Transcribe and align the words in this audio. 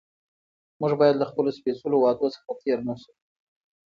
موږ 0.79 0.91
باید 0.99 1.15
له 1.21 1.25
خپلو 1.29 1.49
سپېڅلو 1.57 1.95
وعدو 1.99 2.27
څخه 2.35 2.49
تېر 2.61 2.79
نه 2.87 2.95
شو 3.01 3.11